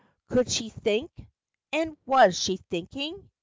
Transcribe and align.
35 0.29 0.29
Could 0.35 0.51
she 0.51 0.69
think? 0.69 1.11
And 1.71 1.95
was 2.07 2.35
she 2.39 2.57
thinking 2.57 3.29